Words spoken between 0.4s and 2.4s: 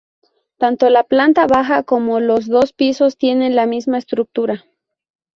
Tanto la planta baja como